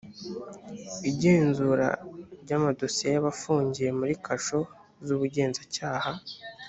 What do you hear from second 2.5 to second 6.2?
amadosiye y abafungiye muri kasho z ubugenzacyaha